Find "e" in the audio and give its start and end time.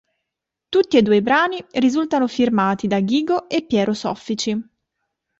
0.97-1.03, 3.47-3.63